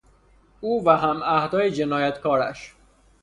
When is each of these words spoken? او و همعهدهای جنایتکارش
او 0.61 0.83
و 0.87 0.97
همعهدهای 0.97 1.71
جنایتکارش 1.71 2.75